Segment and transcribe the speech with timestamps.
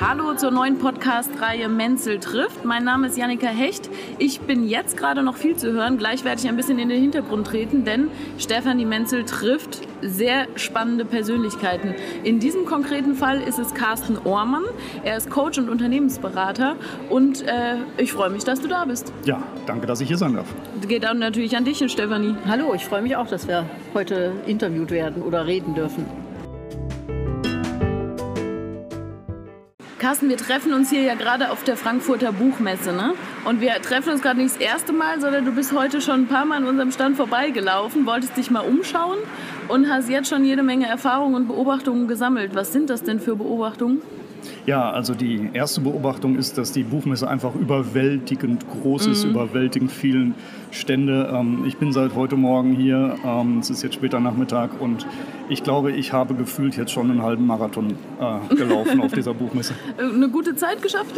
[0.00, 2.64] Hallo zur neuen Podcast-Reihe Menzel trifft.
[2.64, 3.90] Mein Name ist Jannika Hecht.
[4.18, 5.98] Ich bin jetzt gerade noch viel zu hören.
[5.98, 8.08] Gleich werde ich ein bisschen in den Hintergrund treten, denn
[8.38, 11.96] Stefanie Menzel trifft sehr spannende Persönlichkeiten.
[12.22, 14.62] In diesem konkreten Fall ist es Carsten Ohrmann.
[15.02, 16.76] Er ist Coach und Unternehmensberater
[17.10, 19.12] und äh, ich freue mich, dass du da bist.
[19.24, 20.46] Ja, danke, dass ich hier sein darf.
[20.86, 22.36] Geht dann natürlich an dich, Stefanie.
[22.46, 26.06] Hallo, ich freue mich auch, dass wir heute interviewt werden oder reden dürfen.
[30.08, 32.94] Carsten, wir treffen uns hier ja gerade auf der Frankfurter Buchmesse.
[32.94, 33.12] Ne?
[33.44, 36.26] Und wir treffen uns gerade nicht das erste Mal, sondern du bist heute schon ein
[36.28, 39.18] paar Mal an unserem Stand vorbeigelaufen, wolltest dich mal umschauen
[39.68, 42.54] und hast jetzt schon jede Menge Erfahrungen und Beobachtungen gesammelt.
[42.54, 44.00] Was sind das denn für Beobachtungen?
[44.68, 49.30] Ja, also die erste Beobachtung ist, dass die Buchmesse einfach überwältigend groß ist, mhm.
[49.30, 50.34] überwältigend vielen
[50.72, 51.32] Stände.
[51.34, 55.06] Ähm, ich bin seit heute Morgen hier, ähm, es ist jetzt später Nachmittag und
[55.48, 59.72] ich glaube, ich habe gefühlt jetzt schon einen halben Marathon äh, gelaufen auf dieser Buchmesse.
[59.96, 61.14] Eine gute Zeit geschafft?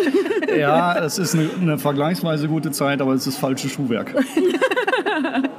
[0.57, 4.15] ja, es ist eine, eine vergleichsweise gute Zeit, aber es ist falsches Schuhwerk.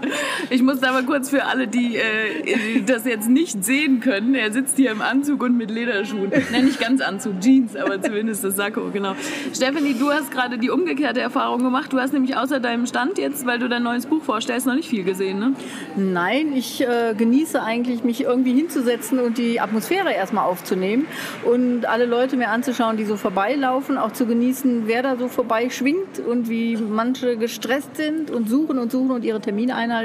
[0.50, 4.76] Ich musste aber kurz für alle, die äh, das jetzt nicht sehen können, er sitzt
[4.76, 6.32] hier im Anzug und mit Lederschuhen.
[6.52, 9.16] Nein, nicht ganz Anzug, Jeans, aber zumindest das Sakko, genau.
[9.54, 11.94] Stephanie, du hast gerade die umgekehrte Erfahrung gemacht.
[11.94, 14.90] Du hast nämlich außer deinem Stand jetzt, weil du dein neues Buch vorstellst, noch nicht
[14.90, 15.54] viel gesehen, ne?
[15.96, 21.06] Nein, ich äh, genieße eigentlich, mich irgendwie hinzusetzen und die Atmosphäre erstmal aufzunehmen
[21.46, 26.20] und alle Leute mir anzuschauen, die so vorbeilaufen, auch zu genießen, wer da so vorbeischwingt
[26.20, 30.01] und wie manche gestresst sind und suchen und suchen und ihre Termine einhalten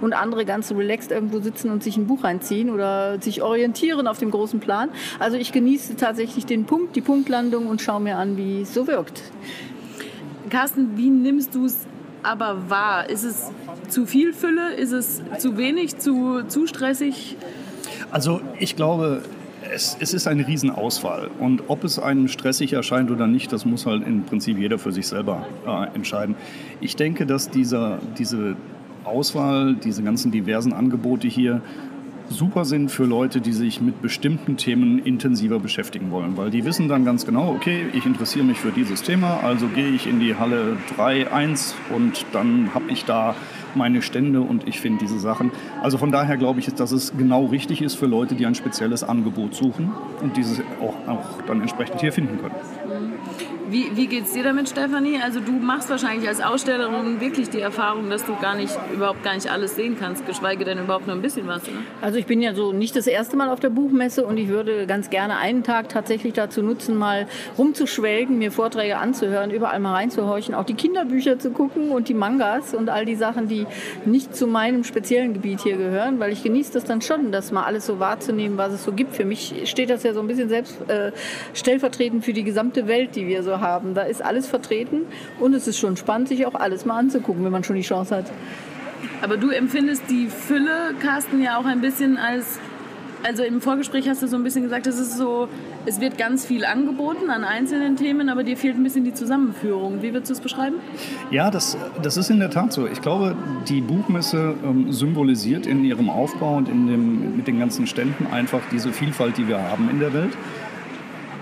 [0.00, 4.18] und andere ganz relaxed irgendwo sitzen und sich ein Buch reinziehen oder sich orientieren auf
[4.18, 4.90] dem großen Plan.
[5.18, 8.86] Also ich genieße tatsächlich den Punkt, die Punktlandung und schaue mir an, wie es so
[8.86, 9.22] wirkt.
[10.50, 11.86] Carsten, wie nimmst du es
[12.22, 13.08] aber wahr?
[13.08, 13.50] Ist es
[13.88, 14.74] zu viel Fülle?
[14.74, 17.36] Ist es zu wenig, zu, zu stressig?
[18.10, 19.22] Also ich glaube,
[19.70, 21.30] es, es, ist eine Riesenauswahl.
[21.38, 24.92] Und ob es einem stressig erscheint oder nicht, das muss halt im Prinzip jeder für
[24.92, 26.34] sich selber äh, entscheiden.
[26.80, 28.56] Ich denke, dass dieser, diese
[29.08, 31.62] Auswahl, diese ganzen diversen Angebote hier
[32.30, 36.36] super sind für Leute, die sich mit bestimmten Themen intensiver beschäftigen wollen.
[36.36, 39.88] Weil die wissen dann ganz genau, okay, ich interessiere mich für dieses Thema, also gehe
[39.88, 43.34] ich in die Halle 3, 1 und dann habe ich da
[43.74, 45.52] meine Stände und ich finde diese Sachen.
[45.82, 49.04] Also von daher glaube ich, dass es genau richtig ist für Leute, die ein spezielles
[49.04, 49.92] Angebot suchen
[50.22, 52.54] und dieses auch, auch dann entsprechend hier finden können.
[53.70, 55.20] Wie, wie geht es dir damit, Stefanie?
[55.22, 59.34] Also du machst wahrscheinlich als Ausstellerin wirklich die Erfahrung, dass du gar nicht, überhaupt gar
[59.34, 61.64] nicht alles sehen kannst, geschweige denn überhaupt nur ein bisschen was.
[61.64, 61.74] Ne?
[62.00, 64.86] Also ich bin ja so nicht das erste Mal auf der Buchmesse und ich würde
[64.86, 67.26] ganz gerne einen Tag tatsächlich dazu nutzen, mal
[67.58, 72.72] rumzuschwelgen, mir Vorträge anzuhören, überall mal reinzuhorchen, auch die Kinderbücher zu gucken und die Mangas
[72.72, 73.66] und all die Sachen, die
[74.06, 77.64] nicht zu meinem speziellen Gebiet hier gehören, weil ich genieße das dann schon, das mal
[77.64, 79.14] alles so wahrzunehmen, was es so gibt.
[79.14, 81.12] Für mich steht das ja so ein bisschen selbst äh,
[81.52, 83.94] stellvertretend für die gesamte Welt, die wir so haben.
[83.94, 85.02] Da ist alles vertreten
[85.40, 88.16] und es ist schon spannend, sich auch alles mal anzugucken, wenn man schon die Chance
[88.16, 88.26] hat.
[89.22, 92.58] Aber du empfindest die Fülle, Carsten, ja auch ein bisschen als
[93.22, 95.48] also im Vorgespräch hast du so ein bisschen gesagt, es ist so,
[95.86, 100.02] es wird ganz viel angeboten an einzelnen Themen, aber dir fehlt ein bisschen die Zusammenführung.
[100.02, 100.76] Wie würdest du es beschreiben?
[101.30, 102.86] Ja, das, das ist in der Tat so.
[102.86, 103.36] Ich glaube,
[103.68, 108.60] die Buchmesse ähm, symbolisiert in ihrem Aufbau und in dem, mit den ganzen Ständen einfach
[108.70, 110.36] diese Vielfalt, die wir haben in der Welt.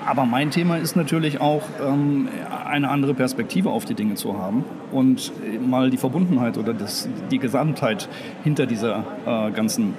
[0.06, 2.28] Aber mein Thema ist natürlich auch, ähm,
[2.64, 5.32] eine andere Perspektive auf die Dinge zu haben und
[5.66, 8.08] mal die Verbundenheit oder das, die Gesamtheit
[8.44, 9.94] hinter dieser äh, ganzen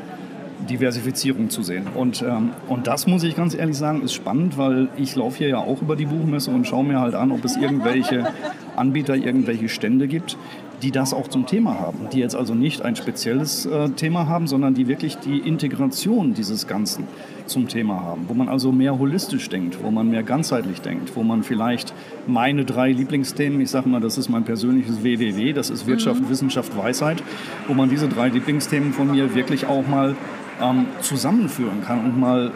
[0.70, 1.88] Diversifizierung zu sehen.
[1.94, 5.50] Und, ähm, und das muss ich ganz ehrlich sagen, ist spannend, weil ich laufe hier
[5.50, 8.28] ja auch über die Buchmesse und schaue mir halt an, ob es irgendwelche
[8.76, 10.38] Anbieter, irgendwelche Stände gibt,
[10.82, 12.08] die das auch zum Thema haben.
[12.12, 16.68] Die jetzt also nicht ein spezielles äh, Thema haben, sondern die wirklich die Integration dieses
[16.68, 17.06] Ganzen
[17.46, 18.26] zum Thema haben.
[18.28, 21.94] Wo man also mehr holistisch denkt, wo man mehr ganzheitlich denkt, wo man vielleicht
[22.28, 26.30] meine drei Lieblingsthemen, ich sage mal, das ist mein persönliches WWW, das ist Wirtschaft, mhm.
[26.30, 27.24] Wissenschaft, Weisheit,
[27.68, 30.16] wo man diese drei Lieblingsthemen von mir wirklich auch mal
[30.62, 32.52] ähm, zusammenführen kann und mal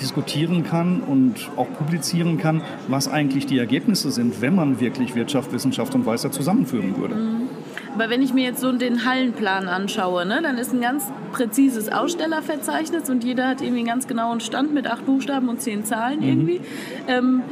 [0.00, 5.52] diskutieren kann und auch publizieren kann, was eigentlich die Ergebnisse sind, wenn man wirklich Wirtschaft,
[5.52, 7.14] Wissenschaft und Weisheit zusammenführen würde.
[7.14, 7.47] Mhm.
[7.98, 11.90] Aber wenn ich mir jetzt so den Hallenplan anschaue, ne, dann ist ein ganz präzises
[11.90, 16.20] Ausstellerverzeichnis und jeder hat irgendwie einen ganz genauen Stand mit acht Buchstaben und zehn Zahlen
[16.20, 16.28] mhm.
[16.28, 16.60] irgendwie.
[17.08, 17.42] Ähm,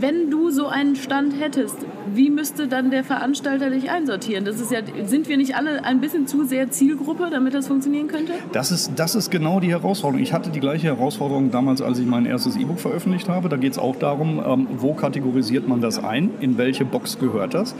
[0.00, 1.76] wenn du so einen Stand hättest,
[2.14, 4.46] wie müsste dann der Veranstalter dich einsortieren?
[4.46, 8.08] Das ist ja, sind wir nicht alle ein bisschen zu sehr Zielgruppe, damit das funktionieren
[8.08, 8.32] könnte?
[8.52, 10.22] Das ist, das ist genau die Herausforderung.
[10.22, 13.50] Ich hatte die gleiche Herausforderung damals, als ich mein erstes E-Book veröffentlicht habe.
[13.50, 17.52] Da geht es auch darum, ähm, wo kategorisiert man das ein, in welche Box gehört
[17.52, 17.74] das.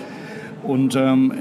[0.63, 1.33] Und, ähm,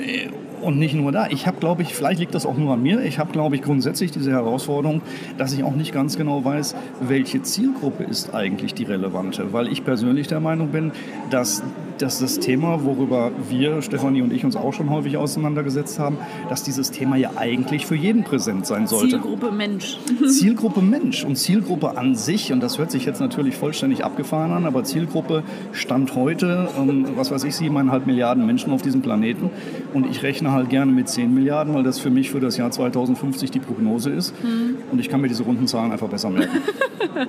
[0.62, 1.28] und nicht nur da.
[1.30, 3.62] Ich habe, glaube ich, vielleicht liegt das auch nur an mir, ich habe, glaube ich,
[3.62, 5.02] grundsätzlich diese Herausforderung,
[5.38, 9.54] dass ich auch nicht ganz genau weiß, welche Zielgruppe ist eigentlich die relevante.
[9.54, 10.92] Weil ich persönlich der Meinung bin,
[11.30, 11.64] dass
[12.02, 16.18] dass das Thema, worüber wir, Stefanie und ich, uns auch schon häufig auseinandergesetzt haben,
[16.50, 19.10] dass dieses Thema ja eigentlich für jeden präsent sein sollte.
[19.10, 19.98] Zielgruppe Mensch.
[20.28, 24.66] Zielgruppe Mensch und Zielgruppe an sich, und das hört sich jetzt natürlich vollständig abgefahren an,
[24.66, 29.50] aber Zielgruppe stand heute, ähm, was weiß ich, siebeneinhalb Milliarden Menschen auf diesem Planeten.
[29.94, 32.72] Und ich rechne halt gerne mit 10 Milliarden, weil das für mich für das Jahr
[32.72, 34.34] 2050 die Prognose ist.
[34.44, 34.78] Mhm.
[34.92, 36.58] Und ich kann mir diese runden Zahlen einfach besser merken.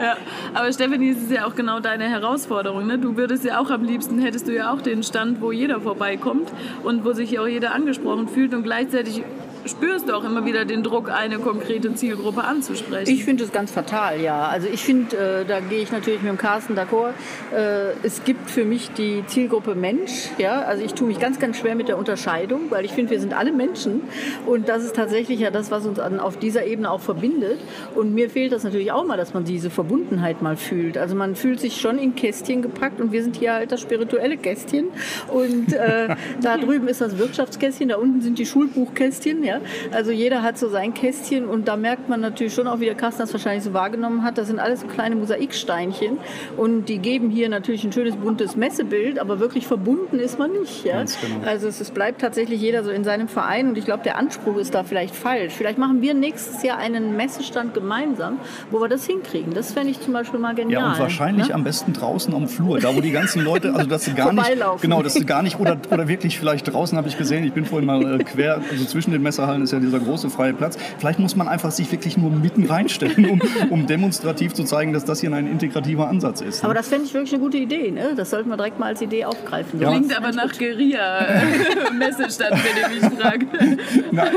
[0.00, 0.16] ja,
[0.52, 2.86] aber Stefanie, es ist ja auch genau deine Herausforderung.
[2.86, 2.98] Ne?
[2.98, 5.80] Du würdest ja auch am liebsten liebsten hättest du ja auch den Stand, wo jeder
[5.80, 6.50] vorbeikommt
[6.84, 9.22] und wo sich auch jeder angesprochen fühlt und gleichzeitig
[9.66, 13.12] spürst du auch immer wieder den Druck, eine konkrete Zielgruppe anzusprechen.
[13.12, 14.46] Ich finde es ganz fatal, ja.
[14.46, 17.12] Also ich finde, äh, da gehe ich natürlich mit dem Carsten d'accord.
[17.54, 20.62] Äh, es gibt für mich die Zielgruppe Mensch, ja.
[20.62, 23.34] Also ich tue mich ganz, ganz schwer mit der Unterscheidung, weil ich finde, wir sind
[23.34, 24.02] alle Menschen
[24.46, 27.58] und das ist tatsächlich ja das, was uns an, auf dieser Ebene auch verbindet.
[27.94, 30.96] Und mir fehlt das natürlich auch mal, dass man diese Verbundenheit mal fühlt.
[30.96, 34.36] Also man fühlt sich schon in Kästchen gepackt und wir sind hier halt das spirituelle
[34.36, 34.88] Kästchen
[35.28, 39.49] und äh, da drüben ist das Wirtschaftskästchen, da unten sind die Schulbuchkästchen, ja.
[39.92, 42.94] Also jeder hat so sein Kästchen und da merkt man natürlich schon auch, wie der
[42.94, 46.18] Carsten das wahrscheinlich so wahrgenommen hat, das sind alles so kleine Mosaiksteinchen
[46.56, 50.84] und die geben hier natürlich ein schönes buntes Messebild, aber wirklich verbunden ist man nicht.
[50.84, 51.02] Ja?
[51.02, 51.46] Genau.
[51.46, 54.56] Also es, es, bleibt tatsächlich jeder so in seinem Verein und ich glaube, der Anspruch
[54.56, 55.52] ist da vielleicht falsch.
[55.54, 58.38] Vielleicht machen wir nächstes Jahr einen Messestand gemeinsam,
[58.70, 59.54] wo wir das hinkriegen.
[59.54, 60.82] Das fände ich zum Beispiel mal genial.
[60.82, 61.54] Ja, und wahrscheinlich ne?
[61.54, 64.50] am besten draußen am Flur, da wo die ganzen Leute, also dass sie gar nicht,
[64.80, 67.64] genau, dass sie gar nicht oder, oder wirklich vielleicht draußen habe ich gesehen, ich bin
[67.64, 70.76] vorhin mal äh, quer, also zwischen den Messerhallen Stadion ist ja dieser große freie Platz.
[70.98, 73.40] Vielleicht muss man einfach sich wirklich nur mitten reinstellen, um,
[73.70, 76.62] um demonstrativ zu zeigen, dass das hier ein integrativer Ansatz ist.
[76.62, 76.64] Ne?
[76.64, 77.90] Aber das fände ich wirklich eine gute Idee.
[77.90, 78.14] Ne?
[78.16, 79.80] Das sollten wir direkt mal als Idee aufgreifen.
[79.80, 79.90] Ja.
[79.90, 83.46] Klingt aber nach Guerilla-Messestadt, wenn ihr mich fragt.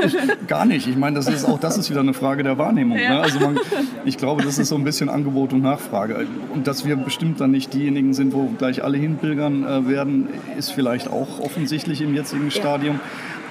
[0.04, 0.86] Ich, gar nicht.
[0.86, 2.98] Ich meine, das ist, auch das ist wieder eine Frage der Wahrnehmung.
[2.98, 3.14] Ja.
[3.14, 3.20] Ne?
[3.20, 3.58] Also man,
[4.04, 6.26] ich glaube, das ist so ein bisschen Angebot und Nachfrage.
[6.52, 10.72] Und dass wir bestimmt dann nicht diejenigen sind, wo gleich alle hinpilgern äh, werden, ist
[10.72, 13.00] vielleicht auch offensichtlich im jetzigen Stadium.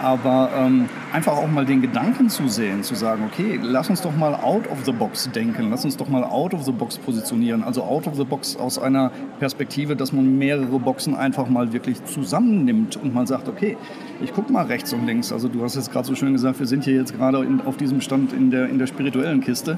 [0.02, 4.16] Aber ähm, einfach auch mal den Gedanken zu sehen, zu sagen, okay, lass uns doch
[4.16, 7.64] mal out of the box denken, lass uns doch mal out of the box positionieren.
[7.64, 12.04] Also out of the box aus einer Perspektive, dass man mehrere Boxen einfach mal wirklich
[12.06, 13.76] zusammennimmt und mal sagt, okay,
[14.22, 15.34] ich gucke mal rechts und links.
[15.34, 18.00] Also du hast jetzt gerade so schön gesagt, wir sind hier jetzt gerade auf diesem
[18.00, 19.78] Stand in der, in der spirituellen Kiste.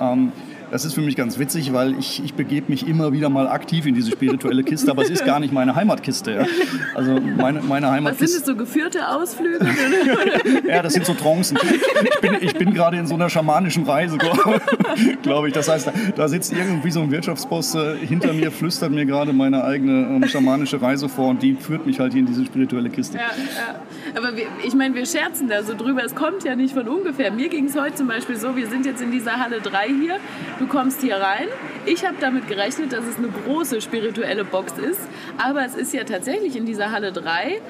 [0.00, 0.32] Ähm,
[0.74, 3.86] das ist für mich ganz witzig, weil ich, ich begebe mich immer wieder mal aktiv
[3.86, 6.32] in diese spirituelle Kiste, aber es ist gar nicht meine Heimatkiste.
[6.32, 6.46] Ja.
[6.96, 8.24] Also meine, meine Heimatkiste.
[8.24, 9.64] Was sind das so geführte Ausflüge?
[10.68, 11.58] ja, das sind so Trancen.
[12.02, 14.18] Ich bin, ich bin gerade in so einer schamanischen Reise,
[15.22, 15.54] glaube ich.
[15.54, 19.62] Das heißt, da sitzt irgendwie so ein Wirtschaftsboss äh, hinter mir, flüstert mir gerade meine
[19.62, 23.18] eigene ähm, schamanische Reise vor und die führt mich halt hier in diese spirituelle Kiste.
[23.18, 23.80] Ja, ja.
[24.16, 26.02] Aber wir, ich meine, wir scherzen da so drüber.
[26.02, 27.30] Es kommt ja nicht von ungefähr.
[27.30, 30.16] Mir ging es heute zum Beispiel so, wir sind jetzt in dieser Halle 3 hier.
[30.58, 31.48] Du kommst hier rein.
[31.86, 35.00] Ich habe damit gerechnet, dass es eine große spirituelle Box ist.
[35.38, 37.60] Aber es ist ja tatsächlich in dieser Halle 3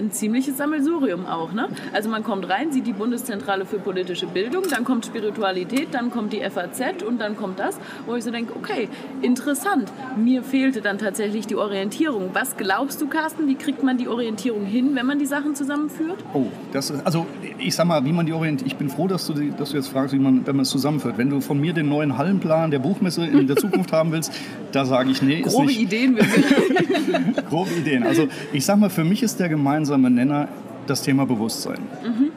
[0.00, 1.52] ein ziemliches Sammelsurium auch.
[1.52, 1.68] Ne?
[1.92, 6.32] Also man kommt rein, sieht die Bundeszentrale für politische Bildung, dann kommt Spiritualität, dann kommt
[6.32, 8.88] die FAZ und dann kommt das, wo ich so denke, okay,
[9.22, 9.92] interessant.
[10.16, 12.30] Mir fehlte dann tatsächlich die Orientierung.
[12.32, 16.18] Was glaubst du, Carsten, wie kriegt man die Orientierung hin, wenn man die Sachen zusammenführt?
[16.32, 17.26] Oh, das ist, also
[17.58, 19.88] ich sag mal, wie man die Orientierung, ich bin froh, dass du, dass du jetzt
[19.88, 21.18] fragst, wie man, wenn man es zusammenführt.
[21.18, 24.32] Wenn du von mir den neuen Hallenplan der Buchmesse in der Zukunft haben willst,
[24.72, 25.42] da sage ich nee.
[25.42, 25.80] Grobe nicht.
[25.80, 26.16] Ideen.
[27.48, 28.04] Grobe Ideen.
[28.04, 30.48] Also ich sag mal, für mich ist der gemeinsame gemeinsame Nenner
[30.86, 31.78] das Thema Bewusstsein.
[32.04, 32.30] Mhm.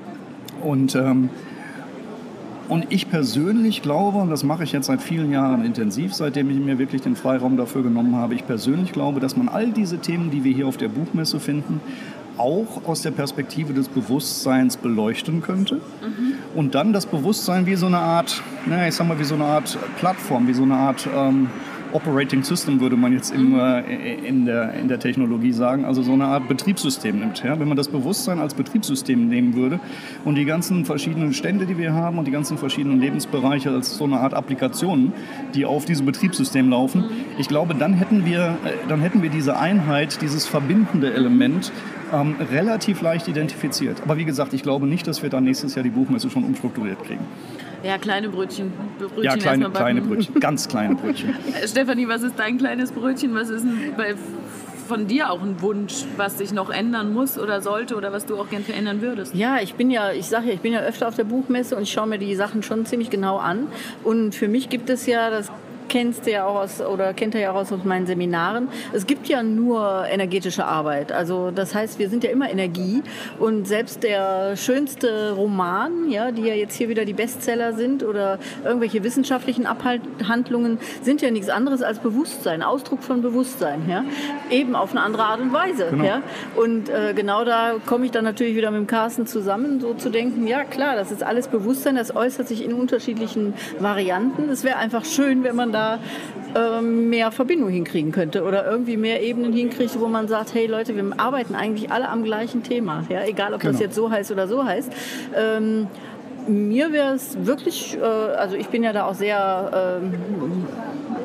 [0.66, 1.30] Und, ähm,
[2.70, 6.58] und ich persönlich glaube, und das mache ich jetzt seit vielen Jahren intensiv, seitdem ich
[6.58, 10.32] mir wirklich den Freiraum dafür genommen habe, ich persönlich glaube, dass man all diese Themen,
[10.32, 11.82] die wir hier auf der Buchmesse finden,
[12.38, 15.76] auch aus der Perspektive des Bewusstseins beleuchten könnte.
[15.76, 16.34] Mhm.
[16.56, 19.46] Und dann das Bewusstsein wie so eine Art, naja, ich sag mal, wie so eine
[19.46, 21.50] Art Plattform, wie so eine Art ähm,
[21.94, 23.60] Operating System, würde man jetzt im,
[24.26, 27.44] in, der, in der Technologie sagen, also so eine Art Betriebssystem nimmt.
[27.44, 27.60] Ja?
[27.60, 29.80] Wenn man das Bewusstsein als Betriebssystem nehmen würde
[30.26, 34.04] und die ganzen verschiedenen Stände, die wir haben und die ganzen verschiedenen Lebensbereiche als so
[34.06, 35.14] eine Art Applikationen,
[35.54, 37.06] die auf diesem Betriebssystem laufen,
[37.38, 41.72] ich glaube, dann hätten wir, äh, dann hätten wir diese Einheit, dieses verbindende Element
[42.12, 44.02] ähm, relativ leicht identifiziert.
[44.04, 47.04] Aber wie gesagt, ich glaube nicht, dass wir dann nächstes Jahr die Buchmesse schon umstrukturiert
[47.04, 47.26] kriegen.
[47.84, 48.72] Ja, kleine Brötchen.
[48.98, 51.36] Brötchen ja, kleine, kleine Brötchen, ganz kleine Brötchen.
[51.66, 53.36] Stefanie, was ist dein kleines Brötchen?
[53.36, 53.66] Was ist
[53.98, 54.16] bei,
[54.88, 58.38] von dir auch ein Wunsch, was sich noch ändern muss oder sollte oder was du
[58.38, 59.36] auch gern verändern würdest?
[59.36, 61.84] Ja, ich bin ja, ich sage ja, ich bin ja öfter auf der Buchmesse und
[61.84, 63.68] ich schaue mir die Sachen schon ziemlich genau an.
[64.04, 65.52] Und für mich gibt es ja das
[65.94, 68.68] kennst ja auch aus, oder kennt er ja auch aus meinen Seminaren.
[68.94, 71.12] Es gibt ja nur energetische Arbeit.
[71.12, 73.04] Also das heißt, wir sind ja immer Energie
[73.38, 78.40] und selbst der schönste Roman, ja, die ja jetzt hier wieder die Bestseller sind oder
[78.66, 84.04] irgendwelche wissenschaftlichen Abhandlungen, sind ja nichts anderes als Bewusstsein, Ausdruck von Bewusstsein, ja,
[84.50, 86.06] eben auf eine andere Art und Weise, genau.
[86.06, 86.22] ja.
[86.56, 90.10] Und äh, genau da komme ich dann natürlich wieder mit dem Carsten zusammen, so zu
[90.10, 94.50] denken, ja klar, das ist alles Bewusstsein, das äußert sich in unterschiedlichen Varianten.
[94.50, 96.00] Es wäre einfach schön, wenn man da
[96.56, 100.96] ähm, mehr Verbindung hinkriegen könnte oder irgendwie mehr Ebenen hinkriegt, wo man sagt, hey Leute,
[100.96, 103.72] wir arbeiten eigentlich alle am gleichen Thema, ja, egal ob genau.
[103.72, 104.92] das jetzt so heißt oder so heißt.
[105.36, 105.88] Ähm,
[106.48, 110.14] mir wäre es wirklich, äh, also ich bin ja da auch sehr ähm,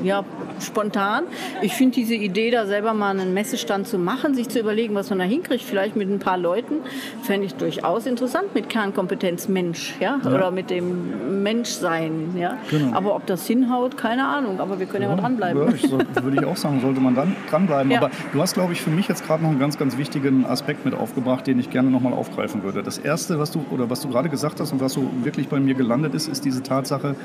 [0.02, 0.24] ja,
[0.60, 1.24] spontan.
[1.62, 5.10] Ich finde diese Idee, da selber mal einen Messestand zu machen, sich zu überlegen, was
[5.10, 6.76] man da hinkriegt, vielleicht mit ein paar Leuten,
[7.22, 10.30] fände ich durchaus interessant mit Kernkompetenz Mensch, ja, ja.
[10.30, 12.58] oder mit dem Menschsein, ja.
[12.70, 12.96] Genau.
[12.96, 14.60] Aber ob das hinhaut, keine Ahnung.
[14.60, 15.62] Aber wir können ja, ja mal dranbleiben.
[15.62, 17.90] Ja, ich, so, würde ich auch sagen, sollte man dann dranbleiben.
[17.90, 17.98] Ja.
[17.98, 20.84] Aber du hast, glaube ich, für mich jetzt gerade noch einen ganz, ganz wichtigen Aspekt
[20.84, 22.82] mit aufgebracht, den ich gerne nochmal aufgreifen würde.
[22.82, 25.60] Das erste, was du oder was du gerade gesagt hast und was so wirklich bei
[25.60, 27.16] mir gelandet ist, ist diese Tatsache,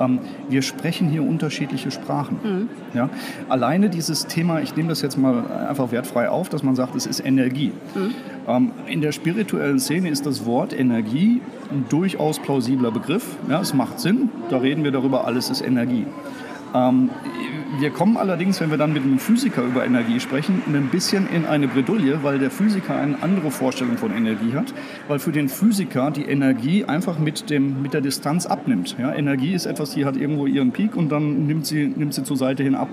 [0.00, 2.15] ähm, wir sprechen hier unterschiedliche Sprachen.
[2.24, 2.68] Mhm.
[2.94, 3.08] Ja?
[3.48, 7.06] Alleine dieses Thema, ich nehme das jetzt mal einfach wertfrei auf, dass man sagt, es
[7.06, 7.72] ist Energie.
[7.94, 8.14] Mhm.
[8.48, 13.36] Ähm, in der spirituellen Szene ist das Wort Energie ein durchaus plausibler Begriff.
[13.48, 16.06] Ja, es macht Sinn, da reden wir darüber, alles ist Energie.
[16.76, 17.10] Ähm,
[17.78, 21.44] wir kommen allerdings, wenn wir dann mit einem Physiker über Energie sprechen, ein bisschen in
[21.44, 24.72] eine Bredouille, weil der Physiker eine andere Vorstellung von Energie hat,
[25.08, 28.96] weil für den Physiker die Energie einfach mit, dem, mit der Distanz abnimmt.
[28.98, 32.24] Ja, Energie ist etwas, die hat irgendwo ihren Peak und dann nimmt sie, nimmt sie
[32.24, 32.88] zur Seite hin ab.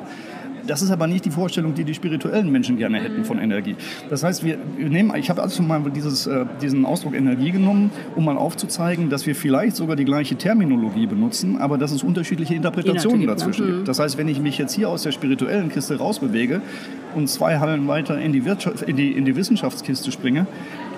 [0.67, 3.75] Das ist aber nicht die Vorstellung, die die spirituellen Menschen gerne hätten von Energie.
[4.09, 8.25] Das heißt, wir nehmen, ich habe also mal dieses, äh, diesen Ausdruck Energie genommen, um
[8.25, 13.21] mal aufzuzeigen, dass wir vielleicht sogar die gleiche Terminologie benutzen, aber dass es unterschiedliche Interpretationen
[13.21, 13.27] ne?
[13.27, 13.79] dazwischen gibt.
[13.79, 13.85] Mhm.
[13.85, 16.61] Das heißt, wenn ich mich jetzt hier aus der spirituellen Kiste rausbewege
[17.15, 20.47] und zwei Hallen weiter in die, Wirtschaft, in die, in die Wissenschaftskiste springe,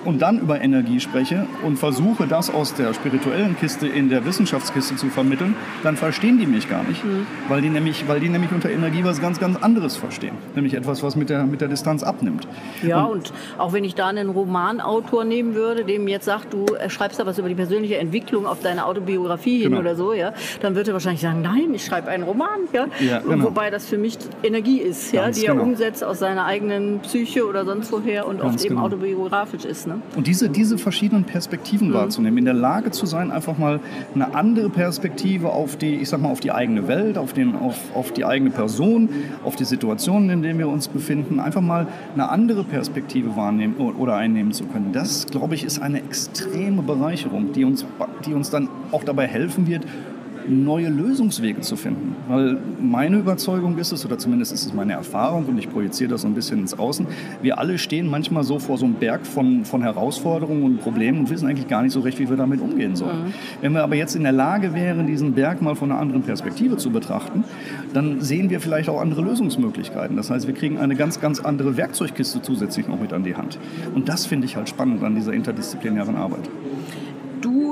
[0.06, 4.96] und dann über Energie spreche und versuche, das aus der spirituellen Kiste in der Wissenschaftskiste
[4.96, 7.26] zu vermitteln, dann verstehen die mich gar nicht, mhm.
[7.48, 10.34] weil, die nämlich, weil die nämlich unter Energie was ganz, ganz anderes verstehen.
[10.54, 12.46] Nämlich etwas, was mit der, mit der Distanz abnimmt.
[12.82, 16.66] Ja, und, und auch wenn ich da einen Romanautor nehmen würde, dem jetzt sagt, du
[16.88, 19.80] schreibst da was über die persönliche Entwicklung auf deine Autobiografie hin genau.
[19.80, 22.60] oder so, ja, dann würde er wahrscheinlich sagen, nein, ich schreibe einen Roman.
[22.72, 22.86] Ja?
[23.00, 23.46] ja genau.
[23.46, 25.54] Wobei das für mich Energie ist, ja, die genau.
[25.54, 28.86] er umsetzt aus seiner eigenen Psyche oder sonst woher und ganz oft eben genau.
[28.86, 29.86] autobiografisch ist.
[29.86, 29.95] Ne?
[30.14, 31.94] Und diese, diese verschiedenen Perspektiven mhm.
[31.94, 33.80] wahrzunehmen, in der Lage zu sein, einfach mal
[34.14, 37.76] eine andere Perspektive auf die, ich sag mal, auf die eigene Welt, auf, den, auf,
[37.94, 39.08] auf die eigene Person,
[39.44, 44.16] auf die Situationen, in denen wir uns befinden, einfach mal eine andere Perspektive wahrnehmen oder
[44.16, 44.92] einnehmen zu können.
[44.92, 47.84] Das, glaube ich, ist eine extreme Bereicherung, die uns,
[48.24, 49.84] die uns dann auch dabei helfen wird,
[50.48, 52.16] neue Lösungswege zu finden.
[52.28, 56.22] Weil meine Überzeugung ist es, oder zumindest ist es meine Erfahrung, und ich projiziere das
[56.22, 57.06] so ein bisschen ins Außen,
[57.42, 61.30] wir alle stehen manchmal so vor so einem Berg von, von Herausforderungen und Problemen und
[61.30, 63.26] wissen eigentlich gar nicht so recht, wie wir damit umgehen sollen.
[63.26, 63.34] Mhm.
[63.60, 66.76] Wenn wir aber jetzt in der Lage wären, diesen Berg mal von einer anderen Perspektive
[66.76, 67.44] zu betrachten,
[67.92, 70.16] dann sehen wir vielleicht auch andere Lösungsmöglichkeiten.
[70.16, 73.58] Das heißt, wir kriegen eine ganz, ganz andere Werkzeugkiste zusätzlich noch mit an die Hand.
[73.94, 76.48] Und das finde ich halt spannend an dieser interdisziplinären Arbeit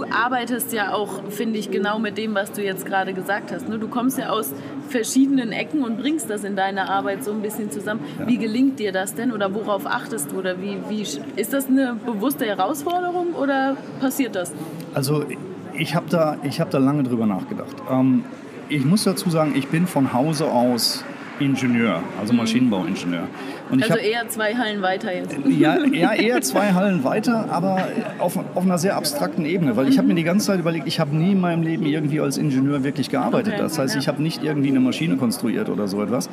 [0.04, 3.68] du arbeitest ja auch, finde ich, genau mit dem, was du jetzt gerade gesagt hast.
[3.68, 3.78] Ne?
[3.78, 4.52] Du kommst ja aus
[4.88, 8.00] verschiedenen Ecken und bringst das in deiner Arbeit so ein bisschen zusammen.
[8.18, 8.26] Ja.
[8.26, 10.38] Wie gelingt dir das denn oder worauf achtest du?
[10.38, 14.52] Oder wie, wie, ist das eine bewusste Herausforderung oder passiert das?
[14.94, 15.24] Also
[15.72, 17.76] ich habe da, hab da lange drüber nachgedacht.
[17.90, 18.24] Ähm,
[18.68, 21.04] ich muss dazu sagen, ich bin von Hause aus
[21.40, 22.40] Ingenieur, also mhm.
[22.40, 23.28] Maschinenbauingenieur.
[23.70, 25.36] Und also hab, eher zwei Hallen weiter jetzt.
[25.46, 27.88] Ja, ja, eher zwei Hallen weiter, aber
[28.18, 31.00] auf, auf einer sehr abstrakten Ebene, weil ich habe mir die ganze Zeit überlegt, ich
[31.00, 33.54] habe nie in meinem Leben irgendwie als Ingenieur wirklich gearbeitet.
[33.54, 34.00] Okay, das heißt, ja.
[34.00, 36.28] ich habe nicht irgendwie eine Maschine konstruiert oder so etwas.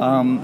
[0.00, 0.40] Ähm,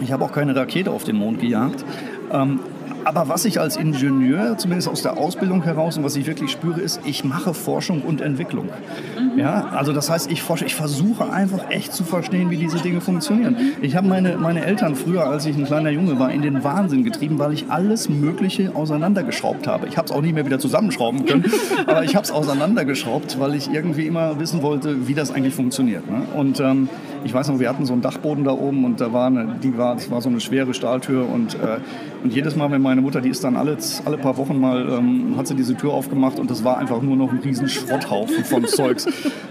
[0.00, 1.84] ich habe auch keine Rakete auf den Mond gejagt.
[2.32, 2.60] Ähm,
[3.04, 6.80] aber was ich als Ingenieur, zumindest aus der Ausbildung heraus und was ich wirklich spüre,
[6.80, 8.66] ist, ich mache Forschung und Entwicklung.
[8.66, 9.38] Mhm.
[9.38, 13.00] Ja, also das heißt, ich forsche, ich versuche einfach echt zu verstehen, wie diese Dinge
[13.00, 13.56] funktionieren.
[13.80, 17.04] Ich habe meine, meine Eltern früher, als ich ein kleiner Junge war, in den Wahnsinn
[17.04, 19.86] getrieben, weil ich alles Mögliche auseinandergeschraubt habe.
[19.88, 21.44] Ich habe es auch nicht mehr wieder zusammenschrauben können,
[21.86, 26.08] aber ich habe es auseinandergeschraubt, weil ich irgendwie immer wissen wollte, wie das eigentlich funktioniert.
[26.10, 26.22] Ne?
[26.34, 26.88] Und ähm,
[27.24, 29.76] ich weiß noch, wir hatten so einen Dachboden da oben und da war, eine, die
[29.76, 31.78] war, das war so eine schwere Stahltür und, äh,
[32.22, 35.34] und jedes Mal, wenn meine Mutter, die ist dann alle, alle paar Wochen mal, ähm,
[35.36, 38.64] hat sie diese Tür aufgemacht und das war einfach nur noch ein riesen Schrotthaufen von
[38.66, 39.06] Zeugs,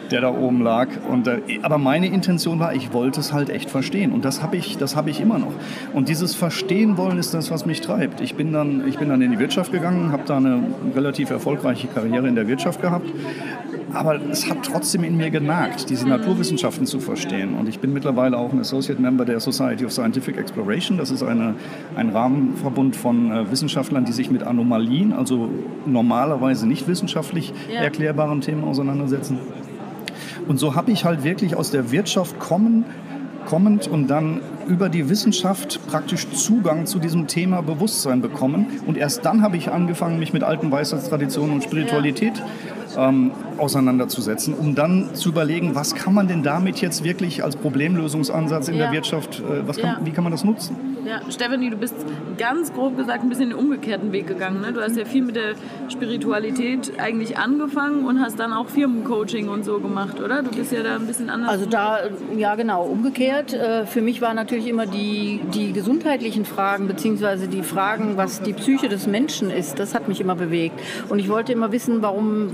[0.10, 0.88] der da oben lag.
[1.10, 4.58] Und, äh, aber meine Intention war, ich wollte es halt echt verstehen und das habe
[4.58, 5.54] ich, hab ich immer noch.
[5.94, 8.22] Und dieses Verstehen wollen ist das, was mich treibt.
[8.22, 10.64] Ich bin dann, ich bin dann in die Wirtschaft gegangen, habe da eine
[10.96, 13.08] relativ erfolgreiche Karriere in der Wirtschaft gehabt
[13.94, 17.56] aber es hat trotzdem in mir genagt, diese Naturwissenschaften zu verstehen.
[17.56, 20.98] Und ich bin mittlerweile auch ein Associate Member der Society of Scientific Exploration.
[20.98, 21.56] Das ist eine,
[21.96, 25.50] ein Rahmenverbund von äh, Wissenschaftlern, die sich mit Anomalien, also
[25.86, 27.82] normalerweise nicht wissenschaftlich ja.
[27.82, 29.40] erklärbaren Themen auseinandersetzen.
[30.48, 32.86] Und so habe ich halt wirklich aus der Wirtschaft kommen
[33.52, 38.68] kommend und dann über die Wissenschaft praktisch Zugang zu diesem Thema Bewusstsein bekommen.
[38.88, 42.42] Und erst dann habe ich angefangen, mich mit alten Weisheitstraditionen und Spiritualität
[42.98, 48.70] ähm, auseinanderzusetzen, um dann zu überlegen, was kann man denn damit jetzt wirklich als Problemlösungsansatz
[48.70, 48.84] in ja.
[48.86, 50.00] der Wirtschaft, äh, kann, ja.
[50.02, 50.91] wie kann man das nutzen?
[51.06, 51.96] Ja, Stefanie, du bist
[52.38, 54.62] ganz grob gesagt ein bisschen den umgekehrten Weg gegangen.
[54.62, 54.72] Ne?
[54.72, 55.56] Du hast ja viel mit der
[55.90, 60.44] Spiritualität eigentlich angefangen und hast dann auch Firmencoaching und so gemacht, oder?
[60.44, 61.50] Du bist ja da ein bisschen anders.
[61.50, 62.00] Also da,
[62.38, 63.54] ja genau, umgekehrt.
[63.54, 68.54] Äh, für mich waren natürlich immer die, die gesundheitlichen Fragen, beziehungsweise die Fragen, was die
[68.54, 70.80] Psyche des Menschen ist, das hat mich immer bewegt.
[71.10, 72.50] Und ich wollte immer wissen, warum,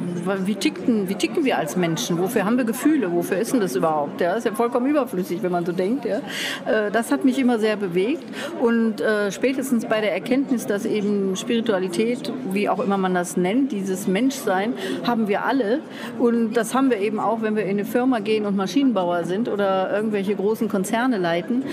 [0.45, 2.17] wie ticken, wie ticken wir als Menschen?
[2.17, 3.11] Wofür haben wir Gefühle?
[3.11, 4.21] Wofür ist denn das überhaupt?
[4.21, 6.05] Ja, das ist ja vollkommen überflüssig, wenn man so denkt.
[6.05, 6.19] Ja.
[6.65, 8.23] Äh, das hat mich immer sehr bewegt.
[8.61, 13.71] Und äh, spätestens bei der Erkenntnis, dass eben Spiritualität, wie auch immer man das nennt,
[13.71, 14.73] dieses Menschsein,
[15.05, 15.79] haben wir alle.
[16.19, 19.49] Und das haben wir eben auch, wenn wir in eine Firma gehen und Maschinenbauer sind
[19.49, 21.63] oder irgendwelche großen Konzerne leiten.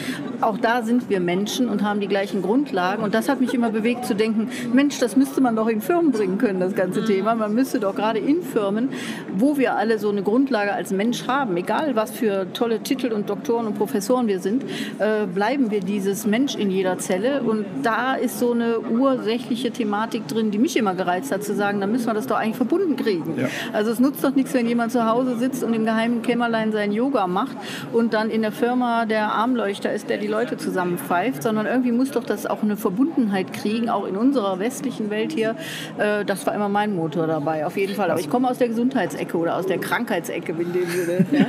[0.40, 3.02] Auch da sind wir Menschen und haben die gleichen Grundlagen.
[3.02, 6.12] Und das hat mich immer bewegt zu denken, Mensch, das müsste man doch in Firmen
[6.12, 7.06] bringen können, das ganze mhm.
[7.06, 7.34] Thema.
[7.34, 8.90] Man müsste doch gerade in Firmen,
[9.36, 13.28] wo wir alle so eine Grundlage als Mensch haben, egal was für tolle Titel und
[13.30, 14.64] Doktoren und Professoren wir sind,
[14.98, 17.42] äh, bleiben wir dieses Mensch in jeder Zelle.
[17.42, 21.80] Und da ist so eine ursächliche Thematik drin, die mich immer gereizt hat, zu sagen,
[21.80, 23.34] da müssen wir das doch eigentlich verbunden kriegen.
[23.38, 23.48] Ja.
[23.72, 26.92] Also es nutzt doch nichts, wenn jemand zu Hause sitzt und im geheimen Kämmerlein sein
[26.92, 27.56] Yoga macht
[27.92, 32.10] und dann in der Firma der Armleuchter ist, der die Leute zusammenpfeift, sondern irgendwie muss
[32.10, 35.56] doch das auch eine Verbundenheit kriegen, auch in unserer westlichen Welt hier.
[35.98, 38.10] Äh, das war immer mein Motor dabei, auf jeden Fall.
[38.10, 41.26] Aber ich komme aus der Gesundheitsecke oder aus der Krankheitsecke in dem Sinne.
[41.34, 41.46] Ja.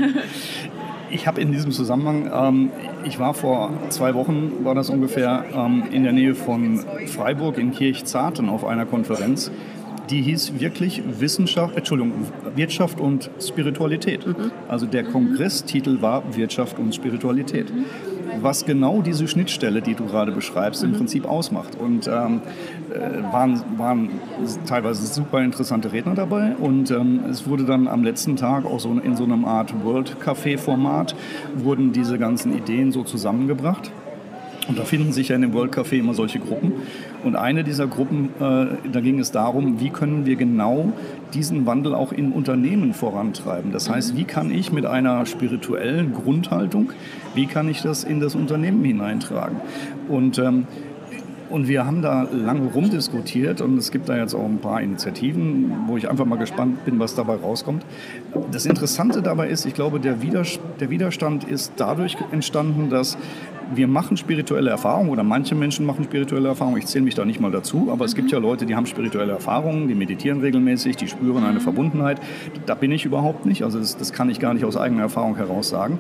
[1.10, 2.72] Ich habe in diesem Zusammenhang, ähm,
[3.06, 7.72] ich war vor zwei Wochen, war das ungefähr, ähm, in der Nähe von Freiburg in
[7.72, 9.52] Kirchzarten auf einer Konferenz.
[10.10, 12.14] Die hieß wirklich Wissenschaft, Entschuldigung,
[12.56, 14.26] Wirtschaft und Spiritualität.
[14.26, 14.52] Mhm.
[14.68, 17.74] Also der Kongresstitel war Wirtschaft und Spiritualität.
[17.74, 20.96] Mhm was genau diese Schnittstelle, die du gerade beschreibst, im mhm.
[20.96, 21.76] Prinzip ausmacht.
[21.80, 22.42] Und ähm,
[22.94, 24.10] äh, waren, waren
[24.66, 26.56] teilweise super interessante Redner dabei.
[26.56, 30.18] Und ähm, es wurde dann am letzten Tag auch so in so einem Art World
[30.24, 31.16] Café-Format
[31.56, 33.92] wurden diese ganzen Ideen so zusammengebracht.
[34.68, 36.74] Und da finden sich ja in dem World Café immer solche Gruppen.
[37.26, 40.94] Und eine dieser Gruppen, äh, da ging es darum, wie können wir genau
[41.34, 43.72] diesen Wandel auch in Unternehmen vorantreiben.
[43.72, 46.92] Das heißt, wie kann ich mit einer spirituellen Grundhaltung,
[47.34, 49.58] wie kann ich das in das Unternehmen hineintragen?
[50.08, 50.68] Und ähm,
[51.50, 55.72] und wir haben da lange rumdiskutiert und es gibt da jetzt auch ein paar Initiativen,
[55.86, 57.86] wo ich einfach mal gespannt bin, was dabei rauskommt.
[58.52, 63.16] Das Interessante dabei ist, ich glaube, der Widerstand ist dadurch entstanden, dass
[63.74, 66.78] wir machen spirituelle Erfahrungen oder manche Menschen machen spirituelle Erfahrungen.
[66.78, 69.34] Ich zähle mich da nicht mal dazu, aber es gibt ja Leute, die haben spirituelle
[69.34, 72.20] Erfahrungen, die meditieren regelmäßig, die spüren eine Verbundenheit.
[72.66, 75.36] Da bin ich überhaupt nicht, also das, das kann ich gar nicht aus eigener Erfahrung
[75.36, 76.00] heraus sagen.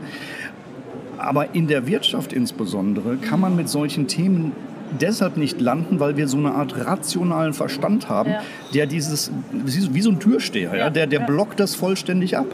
[1.17, 4.51] Aber in der Wirtschaft insbesondere kann man mit solchen Themen
[4.99, 8.41] deshalb nicht landen, weil wir so eine Art rationalen Verstand haben, ja.
[8.73, 12.47] der dieses, wie so ein Türsteher, ja, ja der, der blockt das vollständig ab.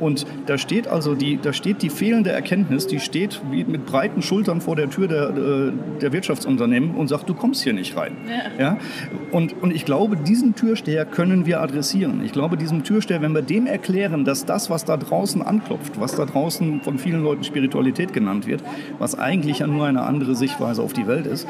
[0.00, 4.22] Und da steht also die, da steht die fehlende Erkenntnis, die steht wie mit breiten
[4.22, 8.16] Schultern vor der Tür der, äh, der Wirtschaftsunternehmen und sagt, du kommst hier nicht rein.
[8.58, 8.64] Ja.
[8.64, 8.78] ja?
[9.30, 12.22] Und, und ich glaube, diesen Türsteher können wir adressieren.
[12.24, 16.16] Ich glaube, diesem Türsteher, wenn wir dem erklären, dass das, was da draußen anklopft, was
[16.16, 18.62] da draußen von vielen Leuten Spiritualität genannt wird,
[18.98, 21.46] was eigentlich ja nur eine andere Sichtweise auf die Welt ist,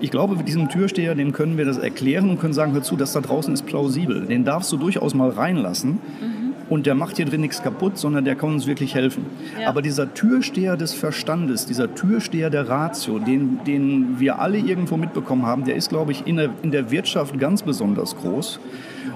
[0.00, 2.96] ich glaube, mit diesem Türsteher, dem können wir das erklären und können sagen, hör zu,
[2.96, 4.26] das da draußen ist plausibel.
[4.26, 5.98] Den darfst du durchaus mal reinlassen.
[6.20, 9.26] Mhm und der macht hier drin nichts kaputt, sondern der kann uns wirklich helfen.
[9.60, 9.68] Ja.
[9.68, 15.46] Aber dieser Türsteher des Verstandes, dieser Türsteher der Ratio, den, den wir alle irgendwo mitbekommen
[15.46, 18.60] haben, der ist, glaube ich, in der, in der Wirtschaft ganz besonders groß.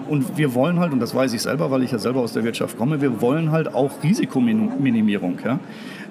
[0.09, 2.45] Und wir wollen halt, und das weiß ich selber, weil ich ja selber aus der
[2.45, 5.39] Wirtschaft komme, wir wollen halt auch Risikominimierung.
[5.45, 5.61] Ja?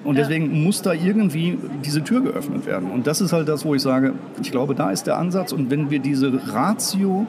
[0.04, 2.90] Und deswegen muss da irgendwie diese Tür geöffnet werden.
[2.90, 5.52] Und das ist halt das, wo ich sage, ich glaube, da ist der Ansatz.
[5.52, 7.26] Und wenn wir diese Ratio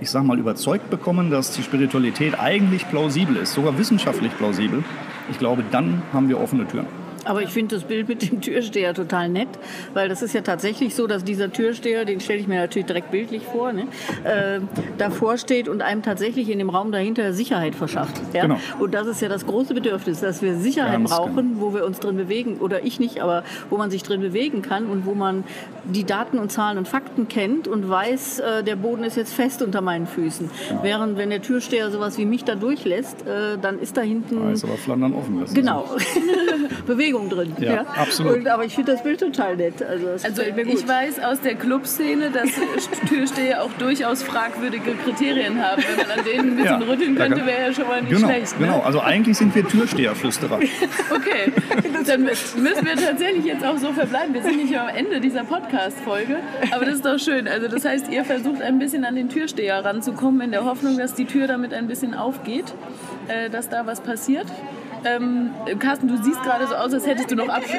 [0.00, 4.84] ich sag mal, überzeugt bekommen, dass die Spiritualität eigentlich plausibel ist, sogar wissenschaftlich plausibel,
[5.30, 6.86] ich glaube, dann haben wir offene Türen.
[7.28, 9.48] Aber ich finde das Bild mit dem Türsteher total nett,
[9.92, 13.10] weil das ist ja tatsächlich so, dass dieser Türsteher, den stelle ich mir natürlich direkt
[13.10, 13.86] bildlich vor, ne,
[14.24, 14.60] äh,
[14.96, 18.18] davor steht und einem tatsächlich in dem Raum dahinter Sicherheit verschafft.
[18.32, 18.42] Ja?
[18.42, 18.58] Genau.
[18.78, 21.60] Und das ist ja das große Bedürfnis, dass wir Sicherheit Ganz brauchen, genau.
[21.60, 24.86] wo wir uns drin bewegen, oder ich nicht, aber wo man sich drin bewegen kann
[24.86, 25.44] und wo man
[25.84, 29.60] die Daten und Zahlen und Fakten kennt und weiß, äh, der Boden ist jetzt fest
[29.60, 30.50] unter meinen Füßen.
[30.82, 34.50] Während wenn der Türsteher sowas wie mich da durchlässt, äh, dann ist da hinten Da
[34.50, 35.84] ist aber Flandern offen genau
[36.86, 37.54] Bewegung drin.
[37.58, 38.36] Ja, absolut.
[38.38, 39.82] Und, aber ich finde das Bild total nett.
[39.82, 40.74] Also, Also gefällt mir gut.
[40.74, 42.48] ich weiß aus der Clubszene, dass
[43.08, 45.82] Türsteher auch durchaus fragwürdige Kriterien haben.
[45.96, 48.28] Wenn man an denen ein bisschen Ja, rütteln könnte, wäre ja schon mal nicht Genau,
[48.28, 48.60] schlecht.
[48.60, 48.66] Ne?
[48.66, 48.80] genau.
[48.80, 50.60] Also eigentlich sind wir Türsteherflüsterer.
[51.10, 51.52] Okay,
[52.06, 54.34] dann müssen wir tatsächlich jetzt auch so verbleiben.
[54.34, 56.36] Wir sind nicht am Ende dieser Podcast-Folge,
[56.70, 57.48] aber das ist doch schön.
[57.48, 61.14] Also das heißt, ihr versucht ein bisschen an den Türsteher ranzukommen, in der Hoffnung, dass
[61.14, 62.66] die Tür damit ein bisschen aufgeht,
[63.28, 64.46] äh, dass da was passiert.
[65.04, 67.72] Ähm, Carsten, du siehst gerade so aus, als hättest du noch Absch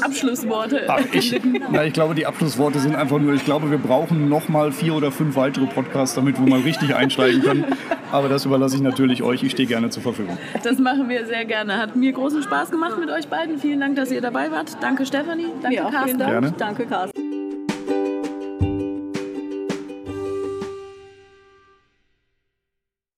[0.00, 0.84] Abschlussworte.
[0.88, 4.48] Ach, ich, na, ich glaube, die Abschlussworte sind einfach nur, ich glaube, wir brauchen noch
[4.48, 7.64] mal vier oder fünf weitere Podcasts, damit wir mal richtig einsteigen können.
[8.12, 9.42] Aber das überlasse ich natürlich euch.
[9.42, 10.38] Ich stehe gerne zur Verfügung.
[10.62, 11.78] Das machen wir sehr gerne.
[11.78, 13.58] Hat mir großen Spaß gemacht mit euch beiden.
[13.58, 14.76] Vielen Dank, dass ihr dabei wart.
[14.80, 15.46] Danke, Stefanie.
[15.62, 16.04] Danke, Carsten.
[16.04, 16.30] vielen Dank.
[16.30, 16.54] Gerne.
[16.56, 17.13] Danke, Carsten.